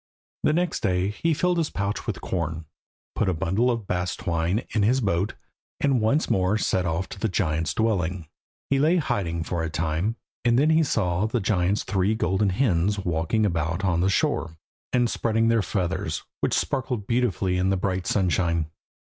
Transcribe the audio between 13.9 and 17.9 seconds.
the shore, and spreading their feathers, which sparkled beautifully in the